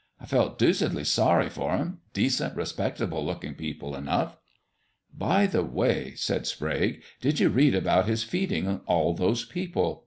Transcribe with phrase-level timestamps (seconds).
[0.19, 4.35] I felt deucedly sorry for 'em decent, respectable looking people enough."
[5.15, 9.99] "By the way," said Sprague, "did you read about His feeding all those people?"